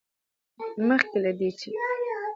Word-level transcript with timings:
مخکې 0.87 1.17
له 1.23 1.31
دې، 1.39 1.49
چې 1.59 1.69